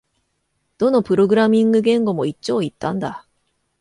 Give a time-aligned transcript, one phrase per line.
[0.79, 3.27] どのプログラミング言語も一長一短だ